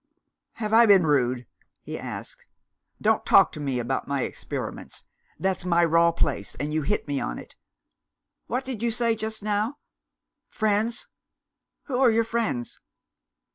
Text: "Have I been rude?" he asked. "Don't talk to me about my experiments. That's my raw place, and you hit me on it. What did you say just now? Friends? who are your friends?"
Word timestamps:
"Have 0.53 0.73
I 0.73 0.87
been 0.87 1.05
rude?" 1.05 1.45
he 1.83 1.95
asked. 1.95 2.47
"Don't 2.99 3.23
talk 3.23 3.51
to 3.51 3.59
me 3.59 3.77
about 3.77 4.07
my 4.07 4.23
experiments. 4.23 5.03
That's 5.37 5.63
my 5.63 5.85
raw 5.85 6.11
place, 6.11 6.55
and 6.55 6.73
you 6.73 6.81
hit 6.81 7.07
me 7.07 7.21
on 7.21 7.37
it. 7.37 7.55
What 8.47 8.65
did 8.65 8.81
you 8.81 8.89
say 8.89 9.15
just 9.15 9.43
now? 9.43 9.77
Friends? 10.49 11.07
who 11.83 11.99
are 11.99 12.09
your 12.09 12.23
friends?" 12.23 12.79